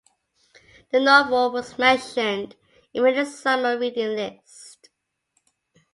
[0.91, 2.55] The novel was mentioned
[2.91, 4.77] in many summer reading lists.